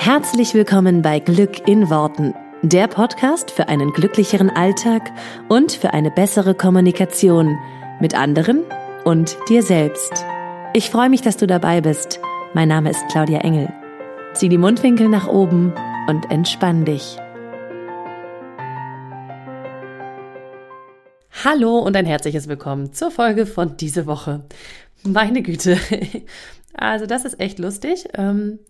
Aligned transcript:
Herzlich 0.00 0.54
willkommen 0.54 1.02
bei 1.02 1.18
Glück 1.18 1.66
in 1.66 1.90
Worten, 1.90 2.32
der 2.62 2.86
Podcast 2.86 3.50
für 3.50 3.68
einen 3.68 3.92
glücklicheren 3.92 4.48
Alltag 4.48 5.10
und 5.48 5.72
für 5.72 5.92
eine 5.92 6.12
bessere 6.12 6.54
Kommunikation 6.54 7.58
mit 8.00 8.14
anderen 8.14 8.62
und 9.04 9.36
dir 9.48 9.60
selbst. 9.64 10.24
Ich 10.72 10.88
freue 10.88 11.10
mich, 11.10 11.20
dass 11.22 11.36
du 11.36 11.48
dabei 11.48 11.80
bist. 11.80 12.20
Mein 12.54 12.68
Name 12.68 12.90
ist 12.90 13.04
Claudia 13.10 13.40
Engel. 13.40 13.70
Zieh 14.34 14.48
die 14.48 14.56
Mundwinkel 14.56 15.08
nach 15.08 15.26
oben 15.26 15.74
und 16.06 16.30
entspann 16.30 16.84
dich. 16.84 17.18
Hallo 21.44 21.80
und 21.80 21.96
ein 21.96 22.06
herzliches 22.06 22.48
Willkommen 22.48 22.92
zur 22.92 23.10
Folge 23.10 23.46
von 23.46 23.76
diese 23.76 24.06
Woche. 24.06 24.44
Meine 25.02 25.42
Güte. 25.42 25.76
Also 26.80 27.06
das 27.06 27.24
ist 27.24 27.40
echt 27.40 27.58
lustig. 27.58 28.06
Ähm, 28.14 28.60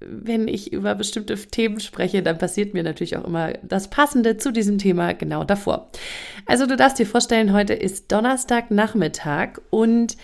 wenn 0.00 0.48
ich 0.48 0.72
über 0.72 0.94
bestimmte 0.94 1.36
Themen 1.36 1.80
spreche, 1.80 2.22
dann 2.22 2.38
passiert 2.38 2.74
mir 2.74 2.82
natürlich 2.82 3.16
auch 3.16 3.24
immer 3.24 3.52
das 3.62 3.88
Passende 3.88 4.36
zu 4.36 4.52
diesem 4.52 4.78
Thema 4.78 5.12
genau 5.12 5.44
davor. 5.44 5.90
Also 6.46 6.66
du 6.66 6.76
darfst 6.76 6.98
dir 6.98 7.06
vorstellen, 7.06 7.52
heute 7.52 7.74
ist 7.74 8.10
Donnerstagnachmittag 8.10 9.60
und 9.70 10.16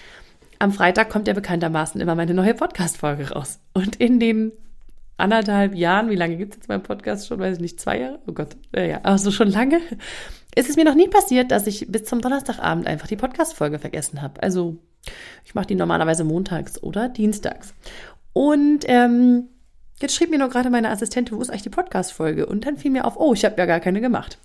am 0.58 0.72
Freitag 0.72 1.10
kommt 1.10 1.28
ja 1.28 1.34
bekanntermaßen 1.34 2.00
immer 2.00 2.14
meine 2.14 2.34
neue 2.34 2.54
Podcast-Folge 2.54 3.30
raus. 3.30 3.58
Und 3.74 3.96
in 3.96 4.18
den 4.18 4.52
anderthalb 5.18 5.74
Jahren, 5.74 6.10
wie 6.10 6.16
lange 6.16 6.36
gibt 6.36 6.52
es 6.54 6.56
jetzt 6.58 6.68
meinen 6.68 6.82
Podcast 6.82 7.26
schon? 7.26 7.38
Weiß 7.38 7.56
ich 7.56 7.62
nicht, 7.62 7.80
zwei 7.80 8.00
Jahre? 8.00 8.20
Oh 8.26 8.32
Gott, 8.32 8.56
ja, 8.74 9.00
also 9.02 9.30
schon 9.30 9.50
lange. 9.50 9.80
Ist 10.54 10.70
es 10.70 10.76
mir 10.76 10.84
noch 10.84 10.94
nie 10.94 11.08
passiert, 11.08 11.50
dass 11.50 11.66
ich 11.66 11.86
bis 11.88 12.04
zum 12.04 12.22
Donnerstagabend 12.22 12.86
einfach 12.86 13.06
die 13.06 13.16
Podcast-Folge 13.16 13.78
vergessen 13.78 14.22
habe. 14.22 14.42
Also 14.42 14.78
ich 15.44 15.54
mache 15.54 15.66
die 15.66 15.74
normalerweise 15.74 16.24
montags 16.24 16.82
oder 16.82 17.10
dienstags. 17.10 17.74
Und 18.32 18.84
ähm, 18.86 19.48
Jetzt 20.00 20.14
schrieb 20.14 20.30
mir 20.30 20.38
nur 20.38 20.50
gerade 20.50 20.68
meine 20.68 20.90
Assistentin, 20.90 21.38
wo 21.38 21.40
ist 21.40 21.48
eigentlich 21.48 21.62
die 21.62 21.70
Podcast-Folge? 21.70 22.46
Und 22.46 22.66
dann 22.66 22.76
fiel 22.76 22.90
mir 22.90 23.06
auf, 23.06 23.16
oh, 23.16 23.32
ich 23.32 23.46
habe 23.46 23.54
ja 23.56 23.64
gar 23.64 23.80
keine 23.80 24.02
gemacht. 24.02 24.38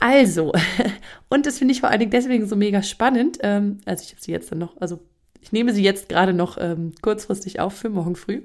Also, 0.00 0.52
und 1.30 1.46
das 1.46 1.58
finde 1.58 1.72
ich 1.72 1.80
vor 1.80 1.88
allen 1.88 2.00
Dingen 2.00 2.10
deswegen 2.10 2.46
so 2.46 2.56
mega 2.56 2.82
spannend. 2.82 3.38
Ähm, 3.42 3.78
also 3.86 4.04
ich 4.04 4.10
habe 4.10 4.20
sie 4.20 4.32
jetzt 4.32 4.52
dann 4.52 4.58
noch, 4.58 4.76
also 4.80 5.00
ich 5.40 5.52
nehme 5.52 5.72
sie 5.72 5.82
jetzt 5.82 6.10
gerade 6.10 6.34
noch 6.34 6.58
ähm, 6.60 6.92
kurzfristig 7.00 7.58
auf 7.58 7.72
für 7.72 7.88
morgen 7.88 8.16
früh. 8.16 8.42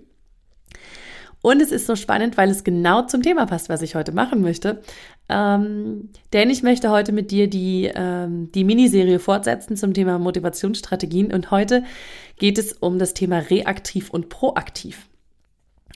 Und 1.42 1.62
es 1.62 1.74
ist 1.74 1.86
so 1.86 1.98
spannend, 1.98 2.38
weil 2.38 2.50
es 2.50 2.64
genau 2.64 3.06
zum 3.06 3.22
Thema 3.22 3.46
passt, 3.46 3.68
was 3.68 3.82
ich 3.82 3.96
heute 3.96 4.14
machen 4.14 4.42
möchte. 4.42 4.82
Ähm, 5.28 6.12
denn 6.32 6.50
ich 6.50 6.64
möchte 6.64 6.90
heute 6.90 7.12
mit 7.12 7.32
dir 7.32 7.50
die, 7.50 7.92
ähm, 7.94 8.50
die 8.54 8.64
Miniserie 8.64 9.20
fortsetzen 9.20 9.76
zum 9.76 9.94
Thema 9.94 10.18
Motivationsstrategien. 10.18 11.34
Und 11.34 11.52
heute 11.52 11.84
geht 12.38 12.58
es 12.58 12.72
um 12.72 12.98
das 12.98 13.14
Thema 13.14 13.40
reaktiv 13.40 14.10
und 14.10 14.30
proaktiv. 14.30 15.10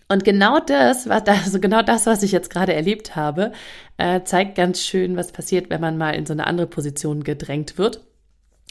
Und 0.10 0.24
genau 0.24 0.60
das, 0.60 1.10
was, 1.10 1.24
also 1.28 1.60
genau 1.60 1.82
das, 1.82 2.06
was 2.06 2.24
ich 2.24 2.32
jetzt 2.32 2.50
gerade 2.50 2.74
erlebt 2.74 3.16
habe, 3.16 3.52
äh, 3.98 4.22
zeigt 4.24 4.56
ganz 4.56 4.82
schön, 4.82 5.18
was 5.18 5.32
passiert, 5.32 5.70
wenn 5.70 5.82
man 5.82 5.98
mal 5.98 6.16
in 6.16 6.26
so 6.26 6.34
eine 6.34 6.48
andere 6.48 6.68
Position 6.68 7.24
gedrängt 7.24 7.78
wird. 7.78 8.06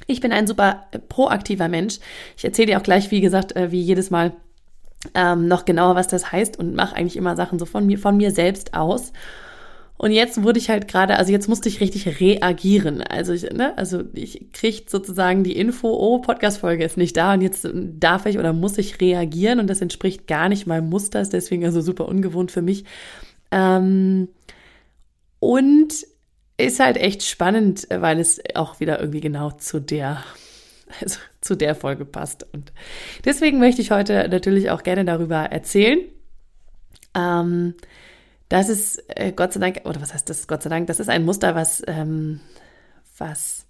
Ich 0.07 0.21
bin 0.21 0.33
ein 0.33 0.47
super 0.47 0.87
proaktiver 1.09 1.69
Mensch. 1.69 1.99
Ich 2.37 2.45
erzähle 2.45 2.67
dir 2.69 2.79
auch 2.79 2.83
gleich, 2.83 3.11
wie 3.11 3.21
gesagt, 3.21 3.57
äh, 3.57 3.71
wie 3.71 3.81
jedes 3.81 4.11
Mal 4.11 4.33
ähm, 5.15 5.49
noch 5.49 5.65
genauer, 5.65 5.95
was 5.95 6.09
das 6.09 6.33
heißt 6.33 6.59
und 6.59 6.75
mache 6.75 6.97
eigentlich 6.97 7.17
immer 7.17 7.37
Sachen 7.37 7.59
so 7.59 7.67
von 7.67 7.87
mir, 7.87 7.99
von 7.99 8.17
mir 8.17 8.31
selbst 8.31 8.75
aus. 8.75 9.13
Und 9.99 10.13
jetzt 10.13 10.43
wurde 10.43 10.59
ich 10.59 10.69
halt 10.69 10.89
gerade, 10.89 11.17
also 11.17 11.33
jetzt 11.33 11.49
musste 11.49 11.69
ich 11.69 11.81
richtig 11.81 12.21
reagieren. 12.21 13.03
Also 13.03 13.33
ich, 13.33 13.45
ne, 13.51 13.77
also 13.79 14.03
ich 14.13 14.53
kriege 14.53 14.85
sozusagen 14.87 15.43
die 15.43 15.57
Info, 15.57 15.89
oh, 15.89 16.19
Podcast-Folge 16.19 16.85
ist 16.85 16.97
nicht 16.97 17.17
da 17.17 17.33
und 17.33 17.41
jetzt 17.41 17.67
darf 17.73 18.27
ich 18.27 18.39
oder 18.39 18.53
muss 18.53 18.77
ich 18.77 19.01
reagieren 19.01 19.59
und 19.59 19.69
das 19.69 19.81
entspricht 19.81 20.27
gar 20.27 20.49
nicht 20.49 20.67
meinem 20.67 20.91
Muster, 20.91 21.21
ist 21.21 21.33
deswegen 21.33 21.65
also 21.65 21.81
super 21.81 22.09
ungewohnt 22.09 22.51
für 22.51 22.63
mich. 22.63 22.85
Ähm, 23.51 24.29
und 25.39 25.95
ist 26.59 26.81
halt 26.81 26.97
echt 26.97 27.23
spannend, 27.23 27.87
weil 27.91 28.19
es 28.19 28.41
auch 28.55 28.81
wieder 28.81 29.01
irgendwie 29.01 29.21
genau 29.21 29.51
zu 29.51 29.81
der, 29.81 30.23
also 31.01 31.19
zu 31.41 31.55
der 31.55 31.75
Folge 31.75 32.05
passt. 32.05 32.47
Und 32.53 32.73
deswegen 33.25 33.59
möchte 33.59 33.83
ich 33.83 33.91
heute 33.91 34.29
natürlich 34.29 34.71
auch 34.71 34.83
gerne 34.83 35.05
darüber 35.05 35.37
erzählen. 35.37 36.01
Ähm, 37.15 37.75
das 38.49 38.69
ist 38.69 39.03
äh, 39.09 39.33
Gott 39.33 39.53
sei 39.53 39.61
Dank, 39.61 39.81
oder 39.85 40.01
was 40.01 40.15
heißt 40.15 40.29
das 40.29 40.47
Gott 40.47 40.63
sei 40.63 40.71
Dank, 40.71 40.87
das 40.87 41.01
ist 41.01 41.09
ein 41.09 41.25
Muster, 41.25 41.55
was, 41.55 41.83
ähm, 41.87 42.41
was, 43.19 43.67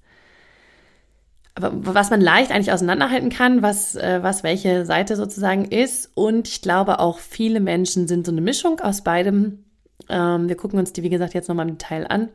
was 1.59 2.11
man 2.11 2.21
leicht 2.21 2.51
eigentlich 2.51 2.73
auseinanderhalten 2.73 3.31
kann, 3.31 3.63
was, 3.63 3.95
äh, 3.95 4.23
was 4.23 4.43
welche 4.43 4.85
Seite 4.85 5.17
sozusagen 5.17 5.65
ist. 5.65 6.11
Und 6.15 6.49
ich 6.49 6.61
glaube 6.61 6.99
auch 6.99 7.19
viele 7.19 7.61
Menschen 7.61 8.07
sind 8.09 8.27
so 8.27 8.33
eine 8.33 8.43
Mischung 8.43 8.81
aus 8.81 9.03
beidem. 9.03 9.65
Ähm, 10.09 10.49
wir 10.49 10.57
gucken 10.57 10.79
uns 10.79 10.93
die, 10.93 11.03
wie 11.03 11.11
gesagt, 11.11 11.35
jetzt 11.35 11.49
nochmal 11.49 11.69
im 11.69 11.79
Detail 11.79 12.07
an. 12.07 12.29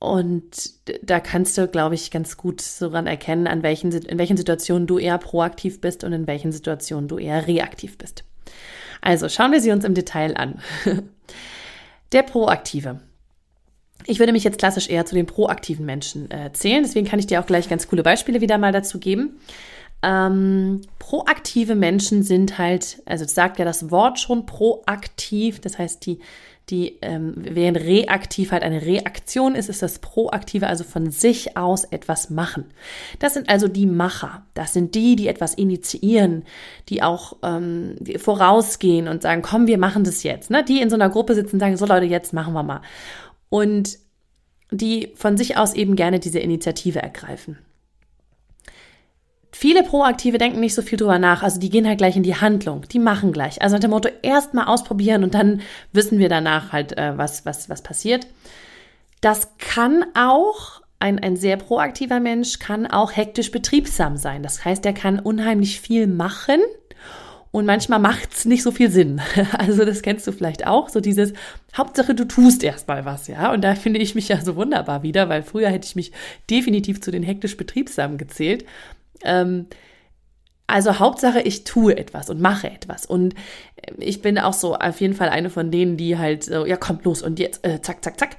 Und 0.00 0.72
da 1.02 1.18
kannst 1.18 1.58
du, 1.58 1.66
glaube 1.66 1.96
ich, 1.96 2.10
ganz 2.12 2.36
gut 2.36 2.60
so 2.60 2.88
ran 2.88 3.08
erkennen, 3.08 3.48
an 3.48 3.64
welchen, 3.64 3.90
in 3.90 4.18
welchen 4.18 4.36
Situationen 4.36 4.86
du 4.86 4.98
eher 4.98 5.18
proaktiv 5.18 5.80
bist 5.80 6.04
und 6.04 6.12
in 6.12 6.26
welchen 6.28 6.52
Situationen 6.52 7.08
du 7.08 7.18
eher 7.18 7.46
reaktiv 7.48 7.98
bist. 7.98 8.24
Also 9.00 9.28
schauen 9.28 9.52
wir 9.52 9.60
sie 9.60 9.70
uns 9.70 9.84
im 9.84 9.94
Detail 9.94 10.36
an. 10.36 10.60
Der 12.12 12.22
Proaktive. 12.22 13.00
Ich 14.06 14.18
würde 14.18 14.32
mich 14.32 14.44
jetzt 14.44 14.58
klassisch 14.58 14.88
eher 14.88 15.04
zu 15.04 15.14
den 15.14 15.26
proaktiven 15.26 15.84
Menschen 15.84 16.30
äh, 16.30 16.50
zählen, 16.52 16.82
deswegen 16.82 17.06
kann 17.06 17.18
ich 17.18 17.26
dir 17.26 17.40
auch 17.40 17.46
gleich 17.46 17.68
ganz 17.68 17.88
coole 17.88 18.02
Beispiele 18.02 18.40
wieder 18.40 18.56
mal 18.56 18.72
dazu 18.72 18.98
geben. 18.98 19.38
Ähm, 20.02 20.82
proaktive 20.98 21.74
Menschen 21.74 22.22
sind 22.22 22.56
halt, 22.56 23.02
also 23.04 23.26
sagt 23.26 23.58
ja 23.58 23.64
das 23.64 23.90
Wort 23.90 24.20
schon 24.20 24.46
proaktiv, 24.46 25.60
das 25.60 25.78
heißt, 25.78 26.06
die 26.06 26.20
die 26.70 26.98
ähm, 27.02 27.34
während 27.36 27.78
reaktiv 27.78 28.52
halt 28.52 28.62
eine 28.62 28.82
Reaktion 28.82 29.54
ist, 29.54 29.68
ist 29.68 29.82
das 29.82 29.98
proaktive, 29.98 30.66
also 30.66 30.84
von 30.84 31.10
sich 31.10 31.56
aus 31.56 31.84
etwas 31.84 32.30
machen. 32.30 32.64
Das 33.18 33.34
sind 33.34 33.48
also 33.48 33.68
die 33.68 33.86
Macher. 33.86 34.42
Das 34.54 34.72
sind 34.72 34.94
die, 34.94 35.16
die 35.16 35.28
etwas 35.28 35.54
initiieren, 35.54 36.44
die 36.88 37.02
auch 37.02 37.36
ähm, 37.42 37.96
die 38.00 38.18
vorausgehen 38.18 39.08
und 39.08 39.22
sagen, 39.22 39.42
komm, 39.42 39.66
wir 39.66 39.78
machen 39.78 40.04
das 40.04 40.22
jetzt. 40.22 40.50
Ne? 40.50 40.64
Die 40.64 40.80
in 40.80 40.90
so 40.90 40.96
einer 40.96 41.10
Gruppe 41.10 41.34
sitzen 41.34 41.56
und 41.56 41.60
sagen, 41.60 41.76
so 41.76 41.86
Leute, 41.86 42.06
jetzt 42.06 42.32
machen 42.32 42.52
wir 42.52 42.62
mal. 42.62 42.82
Und 43.48 43.98
die 44.70 45.12
von 45.14 45.36
sich 45.36 45.56
aus 45.56 45.74
eben 45.74 45.96
gerne 45.96 46.20
diese 46.20 46.38
Initiative 46.38 47.00
ergreifen. 47.00 47.58
Viele 49.60 49.82
Proaktive 49.82 50.38
denken 50.38 50.60
nicht 50.60 50.76
so 50.76 50.82
viel 50.82 50.98
drüber 50.98 51.18
nach, 51.18 51.42
also 51.42 51.58
die 51.58 51.68
gehen 51.68 51.84
halt 51.84 51.98
gleich 51.98 52.14
in 52.14 52.22
die 52.22 52.36
Handlung, 52.36 52.82
die 52.92 53.00
machen 53.00 53.32
gleich. 53.32 53.60
Also 53.60 53.74
nach 53.74 53.80
dem 53.80 53.90
Motto, 53.90 54.08
erst 54.22 54.54
mal 54.54 54.66
ausprobieren 54.66 55.24
und 55.24 55.34
dann 55.34 55.62
wissen 55.92 56.20
wir 56.20 56.28
danach 56.28 56.70
halt, 56.70 56.96
äh, 56.96 57.18
was, 57.18 57.44
was, 57.44 57.68
was 57.68 57.82
passiert. 57.82 58.28
Das 59.20 59.48
kann 59.58 60.04
auch, 60.14 60.82
ein, 61.00 61.18
ein 61.18 61.34
sehr 61.34 61.56
proaktiver 61.56 62.20
Mensch 62.20 62.60
kann 62.60 62.86
auch 62.86 63.16
hektisch 63.16 63.50
betriebsam 63.50 64.16
sein. 64.16 64.44
Das 64.44 64.64
heißt, 64.64 64.86
er 64.86 64.92
kann 64.92 65.18
unheimlich 65.18 65.80
viel 65.80 66.06
machen 66.06 66.60
und 67.50 67.66
manchmal 67.66 67.98
macht's 67.98 68.44
nicht 68.44 68.62
so 68.62 68.70
viel 68.70 68.92
Sinn. 68.92 69.20
Also 69.58 69.84
das 69.84 70.02
kennst 70.02 70.24
du 70.28 70.30
vielleicht 70.30 70.68
auch, 70.68 70.88
so 70.88 71.00
dieses 71.00 71.32
Hauptsache 71.76 72.14
du 72.14 72.26
tust 72.26 72.62
erstmal 72.62 73.04
was, 73.04 73.26
ja. 73.26 73.52
Und 73.52 73.62
da 73.62 73.74
finde 73.74 73.98
ich 73.98 74.14
mich 74.14 74.28
ja 74.28 74.40
so 74.40 74.54
wunderbar 74.54 75.02
wieder, 75.02 75.28
weil 75.28 75.42
früher 75.42 75.68
hätte 75.68 75.88
ich 75.88 75.96
mich 75.96 76.12
definitiv 76.48 77.00
zu 77.00 77.10
den 77.10 77.24
hektisch 77.24 77.56
betriebsamen 77.56 78.18
gezählt. 78.18 78.64
Ähm, 79.24 79.66
also 80.66 80.98
Hauptsache, 80.98 81.40
ich 81.40 81.64
tue 81.64 81.96
etwas 81.96 82.28
und 82.28 82.40
mache 82.40 82.70
etwas. 82.70 83.06
Und 83.06 83.34
ich 83.96 84.20
bin 84.20 84.38
auch 84.38 84.52
so 84.52 84.74
auf 84.76 85.00
jeden 85.00 85.14
Fall 85.14 85.30
eine 85.30 85.48
von 85.48 85.70
denen, 85.70 85.96
die 85.96 86.18
halt 86.18 86.44
so, 86.44 86.66
ja, 86.66 86.76
kommt 86.76 87.04
los 87.04 87.22
und 87.22 87.38
jetzt, 87.38 87.66
äh, 87.66 87.80
zack, 87.80 88.04
zack, 88.04 88.18
zack. 88.18 88.36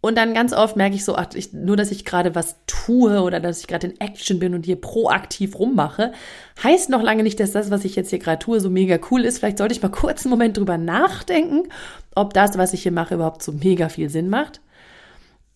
Und 0.00 0.16
dann 0.16 0.34
ganz 0.34 0.52
oft 0.52 0.76
merke 0.76 0.94
ich 0.94 1.04
so, 1.04 1.16
ach, 1.16 1.26
ich, 1.34 1.52
nur 1.52 1.76
dass 1.76 1.90
ich 1.90 2.04
gerade 2.04 2.34
was 2.34 2.56
tue 2.66 3.20
oder 3.22 3.40
dass 3.40 3.60
ich 3.60 3.66
gerade 3.66 3.88
in 3.88 4.00
Action 4.00 4.38
bin 4.38 4.54
und 4.54 4.64
hier 4.64 4.80
proaktiv 4.80 5.58
rummache, 5.58 6.12
heißt 6.62 6.90
noch 6.90 7.02
lange 7.02 7.22
nicht, 7.22 7.40
dass 7.40 7.52
das, 7.52 7.70
was 7.70 7.84
ich 7.84 7.96
jetzt 7.96 8.10
hier 8.10 8.20
gerade 8.20 8.38
tue, 8.38 8.60
so 8.60 8.70
mega 8.70 8.98
cool 9.10 9.24
ist. 9.24 9.38
Vielleicht 9.38 9.58
sollte 9.58 9.74
ich 9.74 9.82
mal 9.82 9.90
kurz 9.90 10.24
einen 10.24 10.30
Moment 10.30 10.56
drüber 10.56 10.78
nachdenken, 10.78 11.68
ob 12.14 12.34
das, 12.34 12.56
was 12.56 12.72
ich 12.72 12.84
hier 12.84 12.92
mache, 12.92 13.16
überhaupt 13.16 13.42
so 13.42 13.52
mega 13.52 13.88
viel 13.88 14.08
Sinn 14.08 14.30
macht. 14.30 14.60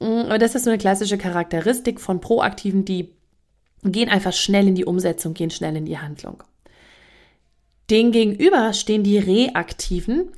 Mm, 0.00 0.26
aber 0.26 0.38
das 0.38 0.54
ist 0.54 0.64
so 0.64 0.70
eine 0.70 0.78
klassische 0.78 1.16
Charakteristik 1.16 2.00
von 2.00 2.20
Proaktiven, 2.20 2.84
die 2.84 3.14
gehen 3.84 4.08
einfach 4.08 4.32
schnell 4.32 4.68
in 4.68 4.74
die 4.74 4.84
Umsetzung, 4.84 5.34
gehen 5.34 5.50
schnell 5.50 5.76
in 5.76 5.86
die 5.86 5.98
Handlung. 5.98 6.42
Den 7.90 8.12
gegenüber 8.12 8.72
stehen 8.72 9.02
die 9.02 9.18
Reaktiven, 9.18 10.30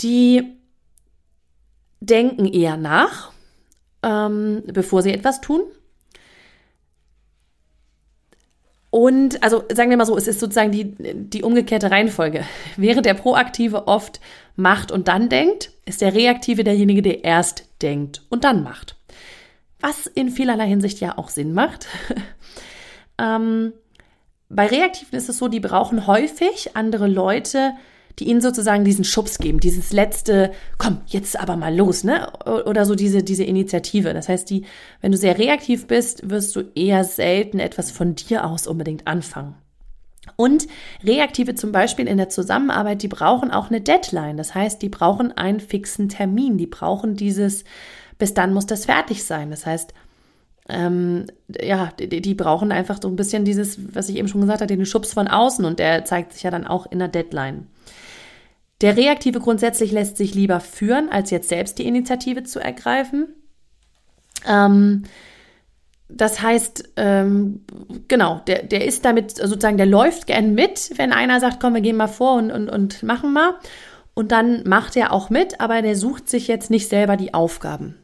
die 0.00 0.56
denken 2.00 2.46
eher 2.46 2.76
nach, 2.76 3.32
ähm, 4.02 4.62
bevor 4.66 5.02
sie 5.02 5.12
etwas 5.12 5.40
tun. 5.40 5.60
Und 8.90 9.42
also 9.42 9.64
sagen 9.70 9.90
wir 9.90 9.98
mal 9.98 10.06
so, 10.06 10.16
es 10.16 10.26
ist 10.26 10.40
sozusagen 10.40 10.72
die, 10.72 10.94
die 10.98 11.42
umgekehrte 11.42 11.90
Reihenfolge. 11.90 12.44
Während 12.76 13.04
der 13.04 13.14
Proaktive 13.14 13.86
oft 13.88 14.20
macht 14.54 14.90
und 14.90 15.08
dann 15.08 15.28
denkt, 15.28 15.72
ist 15.84 16.00
der 16.00 16.14
Reaktive 16.14 16.64
derjenige, 16.64 17.02
der 17.02 17.24
erst 17.24 17.64
denkt 17.82 18.22
und 18.30 18.44
dann 18.44 18.62
macht. 18.62 18.96
Was 19.86 20.08
in 20.08 20.30
vielerlei 20.30 20.66
Hinsicht 20.66 20.98
ja 20.98 21.16
auch 21.16 21.28
Sinn 21.28 21.52
macht. 21.54 21.86
ähm, 23.18 23.72
bei 24.48 24.66
Reaktiven 24.66 25.16
ist 25.16 25.28
es 25.28 25.38
so, 25.38 25.46
die 25.46 25.60
brauchen 25.60 26.08
häufig 26.08 26.74
andere 26.74 27.06
Leute, 27.06 27.74
die 28.18 28.24
ihnen 28.24 28.40
sozusagen 28.40 28.84
diesen 28.84 29.04
Schubs 29.04 29.38
geben, 29.38 29.60
dieses 29.60 29.92
letzte, 29.92 30.50
komm, 30.76 31.02
jetzt 31.06 31.38
aber 31.38 31.56
mal 31.56 31.72
los, 31.72 32.02
ne? 32.02 32.32
Oder 32.66 32.84
so 32.84 32.96
diese, 32.96 33.22
diese 33.22 33.44
Initiative. 33.44 34.12
Das 34.12 34.28
heißt, 34.28 34.50
die, 34.50 34.64
wenn 35.02 35.12
du 35.12 35.18
sehr 35.18 35.38
reaktiv 35.38 35.86
bist, 35.86 36.28
wirst 36.28 36.56
du 36.56 36.62
eher 36.74 37.04
selten 37.04 37.60
etwas 37.60 37.92
von 37.92 38.16
dir 38.16 38.44
aus 38.44 38.66
unbedingt 38.66 39.06
anfangen. 39.06 39.54
Und 40.34 40.66
Reaktive 41.04 41.54
zum 41.54 41.70
Beispiel 41.70 42.08
in 42.08 42.16
der 42.16 42.28
Zusammenarbeit, 42.28 43.04
die 43.04 43.08
brauchen 43.08 43.52
auch 43.52 43.68
eine 43.68 43.80
Deadline. 43.80 44.36
Das 44.36 44.52
heißt, 44.52 44.82
die 44.82 44.88
brauchen 44.88 45.30
einen 45.30 45.60
fixen 45.60 46.08
Termin. 46.08 46.58
Die 46.58 46.66
brauchen 46.66 47.14
dieses, 47.14 47.62
bis 48.18 48.34
dann 48.34 48.54
muss 48.54 48.66
das 48.66 48.86
fertig 48.86 49.24
sein. 49.24 49.50
Das 49.50 49.66
heißt, 49.66 49.92
ähm, 50.68 51.26
ja, 51.48 51.92
die, 51.98 52.20
die, 52.20 52.34
brauchen 52.34 52.72
einfach 52.72 52.98
so 53.00 53.08
ein 53.08 53.16
bisschen 53.16 53.44
dieses, 53.44 53.94
was 53.94 54.08
ich 54.08 54.16
eben 54.16 54.28
schon 54.28 54.40
gesagt 54.40 54.60
hatte, 54.60 54.76
den 54.76 54.86
Schubs 54.86 55.12
von 55.12 55.28
außen 55.28 55.64
und 55.64 55.78
der 55.78 56.04
zeigt 56.04 56.32
sich 56.32 56.42
ja 56.42 56.50
dann 56.50 56.66
auch 56.66 56.90
in 56.90 56.98
der 56.98 57.08
Deadline. 57.08 57.68
Der 58.80 58.96
Reaktive 58.96 59.40
grundsätzlich 59.40 59.92
lässt 59.92 60.16
sich 60.16 60.34
lieber 60.34 60.60
führen, 60.60 61.08
als 61.10 61.30
jetzt 61.30 61.48
selbst 61.48 61.78
die 61.78 61.86
Initiative 61.86 62.42
zu 62.42 62.58
ergreifen. 62.58 63.28
Ähm, 64.46 65.04
das 66.08 66.42
heißt, 66.42 66.92
ähm, 66.96 67.64
genau, 68.06 68.40
der, 68.46 68.62
der 68.64 68.84
ist 68.84 69.04
damit 69.04 69.36
sozusagen, 69.36 69.76
der 69.76 69.86
läuft 69.86 70.26
gern 70.26 70.54
mit, 70.54 70.92
wenn 70.96 71.12
einer 71.12 71.40
sagt, 71.40 71.58
komm, 71.58 71.74
wir 71.74 71.80
gehen 71.80 71.96
mal 71.96 72.06
vor 72.06 72.34
und, 72.34 72.50
und, 72.50 72.68
und 72.68 73.02
machen 73.02 73.32
mal. 73.32 73.54
Und 74.14 74.32
dann 74.32 74.62
macht 74.66 74.96
er 74.96 75.12
auch 75.12 75.30
mit, 75.30 75.60
aber 75.60 75.82
der 75.82 75.96
sucht 75.96 76.28
sich 76.28 76.48
jetzt 76.48 76.70
nicht 76.70 76.88
selber 76.88 77.16
die 77.16 77.34
Aufgaben. 77.34 77.96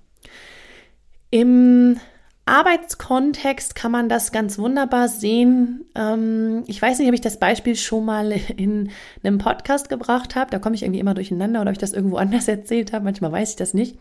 Im 1.32 1.99
Arbeitskontext 2.44 3.75
kann 3.75 3.90
man 3.90 4.11
das 4.11 4.32
ganz 4.32 4.58
wunderbar 4.58 5.08
sehen. 5.08 5.87
Ähm, 5.94 6.62
ich 6.67 6.81
weiß 6.82 6.99
nicht, 6.99 7.08
ob 7.08 7.14
ich 7.14 7.23
das 7.23 7.38
Beispiel 7.38 7.75
schon 7.75 8.05
mal 8.05 8.32
in 8.58 8.90
einem 9.25 9.38
Podcast 9.38 9.88
gebracht 9.88 10.37
habe. 10.37 10.50
Da 10.50 10.58
komme 10.58 10.75
ich 10.75 10.82
irgendwie 10.82 11.00
immer 11.00 11.14
durcheinander 11.14 11.62
oder 11.62 11.70
ob 11.70 11.73
ich 11.73 11.79
das 11.79 11.94
irgendwo 11.94 12.17
anders 12.19 12.49
erzählt 12.49 12.93
habe. 12.93 13.06
Manchmal 13.06 13.32
weiß 13.32 13.50
ich 13.50 13.56
das 13.56 13.73
nicht. 13.73 13.96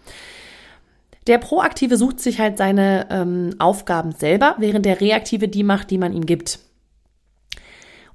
Der 1.26 1.38
Proaktive 1.38 1.96
sucht 1.96 2.20
sich 2.20 2.42
halt 2.42 2.58
seine 2.58 3.08
ähm, 3.10 3.56
Aufgaben 3.60 4.12
selber, 4.12 4.56
während 4.58 4.86
der 4.86 5.00
Reaktive 5.00 5.48
die 5.48 5.64
macht, 5.64 5.90
die 5.90 6.00
man 6.00 6.12
ihm 6.12 6.26
gibt. 6.26 6.60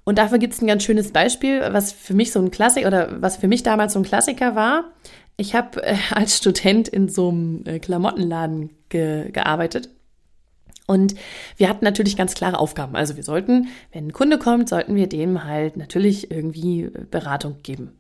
Und 0.05 0.19
dafür 0.19 0.37
gibt 0.37 0.53
es 0.53 0.61
ein 0.61 0.67
ganz 0.67 0.83
schönes 0.83 1.11
Beispiel, 1.11 1.63
was 1.71 1.91
für 1.91 2.13
mich 2.13 2.33
so 2.33 2.41
ein 2.41 2.51
Klassiker 2.51 2.89
oder 2.89 3.23
was 3.23 3.39
für 3.39 3.49
mich 3.49 3.63
damals 3.63 3.95
so 3.95 3.99
ein 3.99 4.05
Klassiker 4.05 4.55
war. 4.55 4.93
Ich 5.39 5.55
habe 5.55 5.83
äh, 5.83 5.97
als 6.11 6.37
Student 6.37 6.89
in 6.89 7.09
so 7.09 7.31
einem 7.31 7.63
äh, 7.65 7.79
Klamottenladen 7.79 8.76
ge 8.89 9.31
gearbeitet 9.31 9.91
und 10.87 11.17
wir 11.57 11.69
hatten 11.69 11.85
natürlich 11.85 12.17
ganz 12.17 12.35
klare 12.35 12.59
Aufgaben. 12.59 12.95
Also 12.97 13.17
wir 13.17 13.25
sollten, 13.25 13.69
wenn 13.93 14.09
ein 14.09 14.13
Kunde 14.13 14.39
kommt, 14.39 14.69
sollten 14.69 14.95
wir 14.95 15.09
dem 15.09 15.45
halt 15.45 15.77
natürlich 15.77 16.31
irgendwie 16.31 16.85
äh, 16.85 17.05
Beratung 17.11 17.57
geben. 17.63 17.99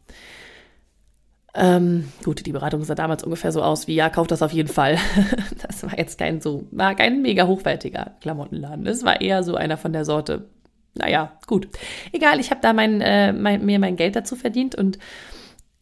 Ähm, 1.54 2.08
gut, 2.22 2.44
die 2.44 2.52
Beratung 2.52 2.84
sah 2.84 2.94
damals 2.94 3.24
ungefähr 3.24 3.50
so 3.50 3.62
aus 3.62 3.86
wie, 3.86 3.94
ja, 3.94 4.10
kauft 4.10 4.30
das 4.30 4.42
auf 4.42 4.52
jeden 4.52 4.68
Fall. 4.68 4.98
das 5.66 5.82
war 5.82 5.98
jetzt 5.98 6.18
kein 6.18 6.40
so, 6.40 6.64
war 6.70 6.94
kein 6.94 7.22
mega 7.22 7.46
hochwertiger 7.46 8.12
Klamottenladen. 8.20 8.86
Es 8.86 9.04
war 9.04 9.20
eher 9.20 9.42
so 9.42 9.56
einer 9.56 9.78
von 9.78 9.92
der 9.92 10.04
Sorte, 10.04 10.48
naja, 10.94 11.32
gut. 11.46 11.68
Egal, 12.12 12.40
ich 12.40 12.50
habe 12.50 12.60
da 12.60 12.72
mein, 12.72 13.00
äh, 13.00 13.32
mein, 13.32 13.64
mir 13.64 13.78
mein 13.78 13.96
Geld 13.96 14.16
dazu 14.16 14.36
verdient 14.36 14.74
und 14.74 14.98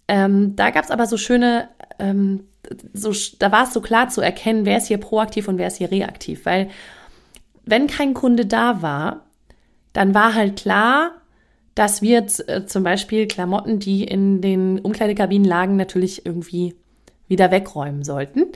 ähm, 0.06 0.54
da 0.54 0.70
gab 0.70 0.84
es 0.84 0.90
aber 0.90 1.06
so 1.06 1.16
schöne, 1.16 1.68
ähm, 1.98 2.44
so, 2.93 3.12
da 3.38 3.52
war 3.52 3.64
es 3.64 3.72
so 3.72 3.81
klar 3.81 4.08
zu 4.08 4.20
erkennen, 4.20 4.66
wer 4.66 4.78
ist 4.78 4.88
hier 4.88 4.99
proaktiv 4.99 5.49
und 5.49 5.58
wer 5.58 5.66
ist 5.66 5.76
hier 5.76 5.90
reaktiv, 5.90 6.46
weil 6.46 6.69
wenn 7.64 7.87
kein 7.87 8.14
Kunde 8.14 8.46
da 8.46 8.82
war, 8.82 9.25
dann 9.93 10.14
war 10.14 10.34
halt 10.34 10.56
klar, 10.56 11.12
dass 11.75 12.02
wir 12.02 12.26
äh, 12.46 12.66
zum 12.66 12.82
Beispiel 12.82 13.26
Klamotten, 13.26 13.78
die 13.78 14.05
in 14.05 14.40
den 14.40 14.78
Umkleidekabinen 14.78 15.46
lagen, 15.46 15.76
natürlich 15.76 16.25
irgendwie 16.26 16.75
wieder 17.26 17.50
wegräumen 17.50 18.05
sollten 18.05 18.46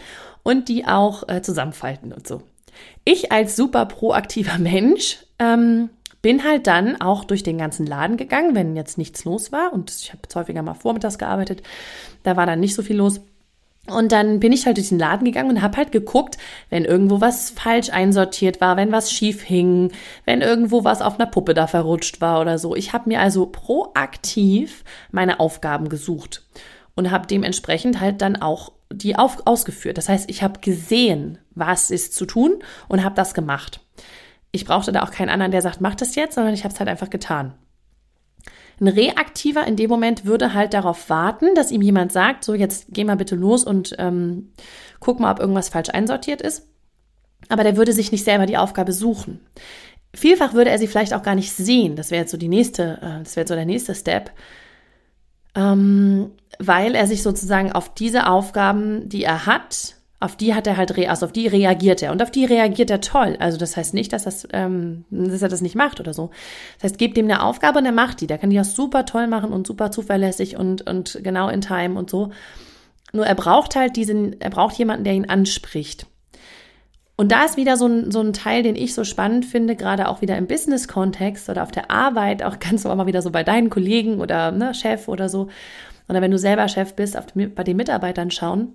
und 0.43 0.69
die 0.69 0.87
auch 0.87 1.28
äh, 1.28 1.43
zusammenfalten 1.43 2.12
und 2.12 2.26
so. 2.26 2.43
Ich 3.04 3.32
als 3.32 3.56
super 3.56 3.87
proaktiver 3.87 4.58
Mensch 4.58 5.19
ähm, 5.38 5.90
bin 6.22 6.44
halt 6.44 6.66
dann 6.66 7.00
auch 7.00 7.25
durch 7.25 7.43
den 7.43 7.58
ganzen 7.58 7.87
Laden 7.87 8.16
gegangen, 8.16 8.54
wenn 8.54 8.76
jetzt 8.76 8.99
nichts 8.99 9.25
los 9.25 9.52
war. 9.52 9.72
Und 9.72 9.90
ich 9.90 10.12
habe 10.12 10.22
häufiger 10.34 10.62
mal 10.62 10.75
vormittags 10.75 11.19
gearbeitet. 11.19 11.62
Da 12.25 12.37
war 12.37 12.46
dann 12.46 12.61
nicht 12.61 12.75
so 12.75 12.82
viel 12.82 12.96
los. 12.96 13.20
Und 13.90 14.12
dann 14.12 14.40
bin 14.40 14.52
ich 14.52 14.67
halt 14.67 14.76
durch 14.76 14.90
den 14.90 14.99
Laden 14.99 15.25
gegangen 15.25 15.50
und 15.50 15.62
habe 15.62 15.76
halt 15.76 15.93
geguckt, 15.93 16.38
wenn 16.70 16.85
irgendwo 16.85 17.20
was 17.20 17.50
falsch 17.50 17.90
einsortiert 17.90 18.61
war, 18.61 18.76
wenn 18.76 18.93
was 18.93 19.12
schief 19.12 19.43
hing, 19.43 19.93
wenn 20.25 20.40
irgendwo 20.40 20.85
was 20.85 21.02
auf 21.02 21.19
einer 21.19 21.31
Puppe 21.31 21.55
da 21.55 21.67
verrutscht 21.67 22.20
war 22.20 22.40
oder 22.40 22.58
so. 22.58 22.75
Ich 22.75 22.93
habe 22.93 23.08
mir 23.08 23.20
also 23.20 23.46
proaktiv 23.46 24.85
meine 25.11 25.40
Aufgaben 25.40 25.88
gesucht 25.88 26.44
und 26.94 27.11
habe 27.11 27.26
dementsprechend 27.26 28.00
halt 28.00 28.23
dann 28.23 28.37
auch 28.37 28.73
die 28.90 29.17
auf, 29.17 29.46
ausgeführt. 29.46 29.99
Das 29.99 30.08
heißt, 30.08 30.31
ich 30.31 30.43
habe 30.43 30.61
gesehen, 30.61 31.38
was 31.55 31.90
ist 31.90 32.14
zu 32.14 32.26
tun 32.26 32.62
und 32.88 33.05
habe 33.05 33.14
das 33.14 33.35
gemacht. 33.35 33.81
Ich 34.50 34.64
brauchte 34.64 34.93
da 34.93 35.02
auch 35.02 35.11
keinen 35.11 35.29
anderen, 35.29 35.52
der 35.52 35.62
sagt, 35.62 35.81
mach 35.81 35.94
das 35.94 36.14
jetzt, 36.14 36.35
sondern 36.35 36.55
ich 36.55 36.64
habe 36.64 36.73
es 36.73 36.81
halt 36.81 36.88
einfach 36.88 37.11
getan. 37.11 37.55
Ein 38.80 38.88
Reaktiver 38.88 39.66
in 39.66 39.76
dem 39.76 39.90
Moment 39.90 40.25
würde 40.25 40.54
halt 40.54 40.75
darauf 40.75 41.10
warten, 41.10 41.54
dass 41.54 41.72
ihm 41.72 41.82
jemand 41.82 42.12
sagt, 42.12 42.44
so 42.44 42.54
jetzt 42.54 42.86
geh 42.90 43.04
mal 43.04 43.16
bitte 43.16 43.34
los 43.34 43.64
und 43.64 43.94
ähm, 43.98 44.52
guck 45.00 45.19
mal, 45.19 45.32
ob 45.32 45.40
irgendwas 45.40 45.69
falsch 45.69 45.90
einsortiert 45.90 46.40
ist. 46.40 46.66
Aber 47.48 47.64
der 47.64 47.76
würde 47.76 47.92
sich 47.92 48.12
nicht 48.12 48.25
selber 48.25 48.46
die 48.46 48.56
Aufgabe 48.56 48.92
suchen. 48.92 49.40
Vielfach 50.14 50.54
würde 50.54 50.70
er 50.70 50.78
sie 50.78 50.86
vielleicht 50.86 51.14
auch 51.14 51.22
gar 51.22 51.34
nicht 51.34 51.52
sehen. 51.52 51.96
Das 51.96 52.10
wäre 52.10 52.22
jetzt 52.22 52.30
so 52.30 52.36
die 52.36 52.48
nächste, 52.48 52.98
äh, 53.02 53.22
das 53.25 53.36
wäre 53.36 53.46
so 53.46 53.54
der 53.54 53.66
nächste 53.66 53.94
Step. 53.94 54.30
Ähm, 55.54 56.32
weil 56.58 56.94
er 56.94 57.06
sich 57.06 57.22
sozusagen 57.22 57.72
auf 57.72 57.94
diese 57.94 58.28
Aufgaben, 58.28 59.08
die 59.08 59.25
er 59.25 59.46
hat, 59.46 59.96
auf 60.20 60.36
die 60.36 60.54
hat 60.54 60.66
er 60.66 60.76
halt, 60.76 60.96
re 60.96 61.08
also 61.08 61.26
auf 61.26 61.32
die 61.32 61.46
reagiert 61.46 62.02
er. 62.02 62.10
Und 62.10 62.22
auf 62.22 62.30
die 62.30 62.44
reagiert 62.44 62.90
er 62.90 63.00
toll. 63.00 63.36
Also 63.38 63.56
das 63.56 63.76
heißt 63.76 63.94
nicht, 63.94 64.12
dass, 64.12 64.24
das, 64.24 64.48
ähm, 64.52 65.04
dass 65.10 65.42
er 65.42 65.48
das 65.48 65.60
nicht 65.60 65.76
macht 65.76 66.00
oder 66.00 66.12
so. 66.12 66.30
Das 66.76 66.90
heißt, 66.90 66.98
gebt 66.98 67.16
ihm 67.16 67.26
eine 67.26 67.42
Aufgabe 67.42 67.78
und 67.78 67.86
er 67.86 67.92
macht 67.92 68.20
die. 68.20 68.26
Der 68.26 68.38
kann 68.38 68.50
die 68.50 68.58
auch 68.58 68.64
super 68.64 69.04
toll 69.04 69.28
machen 69.28 69.52
und 69.52 69.66
super 69.66 69.92
zuverlässig 69.92 70.56
und, 70.56 70.88
und 70.88 71.20
genau 71.22 71.48
in 71.48 71.60
Time 71.60 71.96
und 71.96 72.10
so. 72.10 72.30
Nur 73.12 73.26
er 73.26 73.36
braucht 73.36 73.76
halt 73.76 73.96
diesen, 73.96 74.40
er 74.40 74.50
braucht 74.50 74.76
jemanden, 74.76 75.04
der 75.04 75.14
ihn 75.14 75.28
anspricht. 75.28 76.06
Und 77.16 77.32
da 77.32 77.44
ist 77.44 77.56
wieder 77.56 77.76
so 77.76 77.86
ein, 77.86 78.10
so 78.10 78.20
ein 78.20 78.32
Teil, 78.32 78.62
den 78.62 78.76
ich 78.76 78.94
so 78.94 79.04
spannend 79.04 79.44
finde, 79.44 79.76
gerade 79.76 80.08
auch 80.08 80.20
wieder 80.20 80.36
im 80.36 80.46
Business-Kontext 80.46 81.48
oder 81.48 81.62
auf 81.62 81.70
der 81.70 81.90
Arbeit, 81.90 82.42
auch 82.42 82.58
ganz 82.58 82.84
normal 82.84 83.06
wieder 83.06 83.22
so 83.22 83.30
bei 83.30 83.44
deinen 83.44 83.70
Kollegen 83.70 84.20
oder 84.20 84.50
ne, 84.50 84.74
Chef 84.74 85.06
oder 85.06 85.28
so. 85.28 85.48
Oder 86.08 86.22
wenn 86.22 86.30
du 86.30 86.38
selber 86.38 86.66
Chef 86.68 86.94
bist, 86.94 87.16
auf, 87.16 87.26
bei 87.34 87.64
den 87.64 87.76
Mitarbeitern 87.76 88.30
schauen 88.32 88.75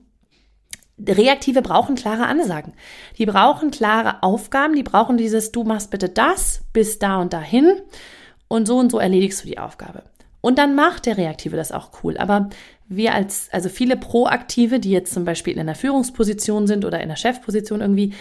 Reaktive 1.11 1.61
brauchen 1.61 1.95
klare 1.95 2.27
Ansagen. 2.27 2.73
Die 3.17 3.25
brauchen 3.25 3.71
klare 3.71 4.23
Aufgaben, 4.23 4.75
die 4.75 4.83
brauchen 4.83 5.17
dieses, 5.17 5.51
du 5.51 5.63
machst 5.63 5.91
bitte 5.91 6.09
das 6.09 6.61
bis 6.71 6.99
da 6.99 7.21
und 7.21 7.33
dahin 7.33 7.81
und 8.47 8.67
so 8.67 8.77
und 8.77 8.91
so 8.91 8.99
erledigst 8.99 9.43
du 9.43 9.47
die 9.47 9.59
Aufgabe. 9.59 10.03
Und 10.41 10.57
dann 10.57 10.75
macht 10.75 11.05
der 11.05 11.17
Reaktive 11.17 11.55
das 11.55 11.71
auch 11.71 11.89
cool. 12.03 12.17
Aber 12.17 12.49
wir 12.87 13.13
als, 13.13 13.47
also 13.51 13.69
viele 13.69 13.97
Proaktive, 13.97 14.79
die 14.79 14.91
jetzt 14.91 15.13
zum 15.13 15.25
Beispiel 15.25 15.53
in 15.53 15.59
einer 15.59 15.75
Führungsposition 15.75 16.67
sind 16.67 16.85
oder 16.85 16.97
in 16.97 17.03
einer 17.05 17.15
Chefposition 17.15 17.81
irgendwie, 17.81 18.13